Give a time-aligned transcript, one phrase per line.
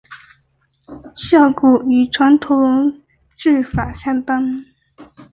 [1.15, 3.03] 效果与传统
[3.37, 4.65] 制法相当。